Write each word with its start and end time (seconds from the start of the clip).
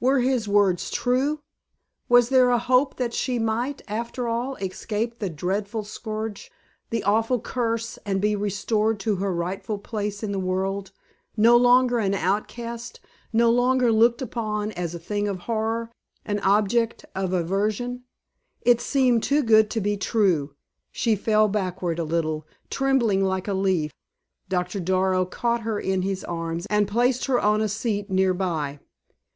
Were 0.00 0.18
his 0.18 0.48
words 0.48 0.90
true? 0.90 1.38
Was 2.08 2.30
there 2.30 2.50
a 2.50 2.58
hope 2.58 2.96
that 2.96 3.14
she 3.14 3.38
might, 3.38 3.80
after 3.86 4.26
all 4.26 4.56
escape 4.56 5.20
the 5.20 5.30
dreadful 5.30 5.84
scourge, 5.84 6.50
the 6.90 7.04
awful 7.04 7.38
curse, 7.40 7.96
and 8.04 8.20
be 8.20 8.34
restored 8.34 8.98
to 8.98 9.14
her 9.22 9.32
rightful 9.32 9.78
place 9.78 10.24
in 10.24 10.32
the 10.32 10.40
world, 10.40 10.90
no 11.36 11.56
longer 11.56 12.00
an 12.00 12.12
outcast, 12.12 12.98
no 13.32 13.52
longer 13.52 13.92
looked 13.92 14.20
upon 14.20 14.72
as 14.72 14.96
a 14.96 14.98
thing 14.98 15.28
of 15.28 15.42
horror, 15.46 15.92
an 16.24 16.40
object 16.40 17.04
of 17.14 17.32
aversion? 17.32 18.02
It 18.62 18.80
seemed 18.80 19.22
too 19.22 19.44
good 19.44 19.70
to 19.70 19.80
be 19.80 19.96
true. 19.96 20.56
She 20.90 21.14
fell 21.14 21.46
backward 21.46 22.00
a 22.00 22.02
little, 22.04 22.48
trembling 22.68 23.22
like 23.22 23.46
a 23.46 23.54
leaf. 23.54 23.92
Doctor 24.48 24.80
Darrow 24.80 25.24
caught 25.24 25.60
her 25.60 25.78
in 25.78 26.02
his 26.02 26.24
arms 26.24 26.66
and 26.66 26.88
placed 26.88 27.26
her 27.26 27.38
on 27.38 27.60
a 27.60 27.68
seat 27.68 28.10
near 28.10 28.34
by. 28.34 28.80